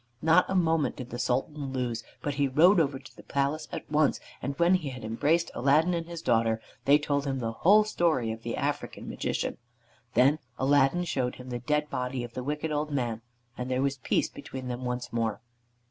Not 0.23 0.49
a 0.49 0.55
moment 0.55 0.95
did 0.95 1.11
the 1.11 1.19
Sultan 1.19 1.71
lose, 1.71 2.03
but 2.23 2.33
he 2.33 2.47
rode 2.47 2.79
over 2.79 2.97
to 2.97 3.15
the 3.15 3.21
palace 3.21 3.67
at 3.71 3.87
once, 3.87 4.19
and 4.41 4.57
when 4.57 4.73
he 4.73 4.89
had 4.89 5.03
embraced 5.05 5.51
Aladdin 5.53 5.93
and 5.93 6.07
his 6.07 6.23
daughter, 6.23 6.59
they 6.85 6.97
told 6.97 7.27
him 7.27 7.37
the 7.37 7.51
whole 7.51 7.83
story 7.83 8.31
of 8.31 8.41
the 8.41 8.57
African 8.57 9.07
Magician. 9.07 9.59
Then 10.15 10.39
Aladdin 10.57 11.03
showed 11.03 11.35
him 11.35 11.49
the 11.49 11.59
dead 11.59 11.87
body 11.91 12.23
of 12.23 12.33
the 12.33 12.41
wicked 12.43 12.71
old 12.71 12.89
man, 12.89 13.21
and 13.55 13.69
there 13.69 13.83
was 13.83 13.97
peace 13.97 14.27
between 14.31 14.69
them 14.69 14.85
once 14.85 15.13
more. 15.13 15.39